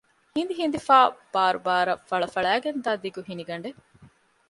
ހިނދިހިނދިފައި 0.35 1.09
ބާރުބާރަށް 1.33 2.03
ފަޅަފަޅައިގެންދާ 2.09 2.91
ދިގު 3.03 3.21
ހިނިގަނޑެއް 3.29 3.79